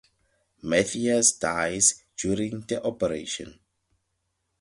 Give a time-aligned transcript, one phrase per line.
[0.63, 3.59] Matthias dies during the operation.